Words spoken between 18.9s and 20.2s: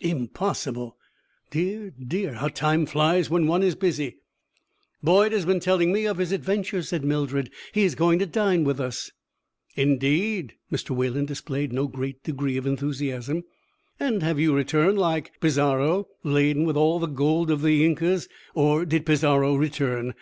Pizarro return?